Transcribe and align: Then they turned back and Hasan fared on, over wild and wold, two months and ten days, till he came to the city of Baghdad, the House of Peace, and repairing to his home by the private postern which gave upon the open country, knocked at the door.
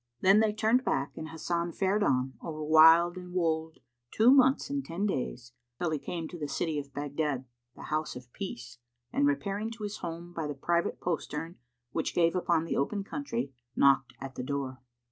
Then 0.21 0.39
they 0.39 0.51
turned 0.51 0.83
back 0.83 1.15
and 1.15 1.29
Hasan 1.29 1.73
fared 1.73 2.01
on, 2.01 2.33
over 2.41 2.63
wild 2.63 3.17
and 3.17 3.33
wold, 3.35 3.77
two 4.09 4.31
months 4.31 4.67
and 4.67 4.83
ten 4.83 5.05
days, 5.05 5.51
till 5.77 5.91
he 5.91 5.99
came 5.99 6.27
to 6.29 6.39
the 6.39 6.47
city 6.47 6.79
of 6.79 6.91
Baghdad, 6.91 7.45
the 7.75 7.83
House 7.83 8.15
of 8.15 8.33
Peace, 8.33 8.79
and 9.13 9.27
repairing 9.27 9.69
to 9.69 9.83
his 9.83 9.97
home 9.97 10.33
by 10.33 10.47
the 10.47 10.55
private 10.55 10.99
postern 11.01 11.59
which 11.91 12.15
gave 12.15 12.35
upon 12.35 12.65
the 12.65 12.75
open 12.77 13.03
country, 13.03 13.53
knocked 13.75 14.13
at 14.19 14.33
the 14.33 14.43
door. 14.43 14.81